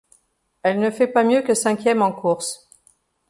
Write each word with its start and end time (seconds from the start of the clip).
Elle 0.63 0.79
ne 0.79 0.89
fait 0.89 1.05
pas 1.05 1.23
mieux 1.23 1.43
que 1.43 1.53
cinquième 1.53 2.01
en 2.01 2.11
course. 2.11 2.67